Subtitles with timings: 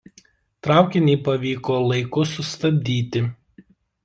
[0.67, 3.23] Traukinį pavyko laiku sustabdyti.